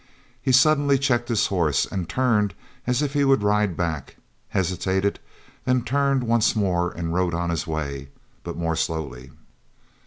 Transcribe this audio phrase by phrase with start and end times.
[0.41, 2.55] He suddenly checked his horse, and then turned
[2.87, 4.15] as if he would ride back,
[4.49, 5.19] hesitated,
[5.63, 8.09] then turned once more, and rode on his way,
[8.41, 9.29] but more slowly.